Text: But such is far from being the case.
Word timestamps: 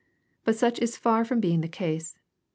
But 0.45 0.55
such 0.55 0.79
is 0.79 0.97
far 0.97 1.23
from 1.23 1.39
being 1.39 1.61
the 1.61 1.67
case. 1.67 2.17